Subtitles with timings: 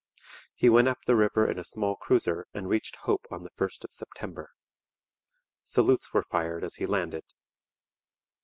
[0.55, 3.83] He went up the river in a small cruiser and reached Hope on the 1st
[3.83, 4.49] of September.
[5.63, 7.23] Salutes were fired as he landed.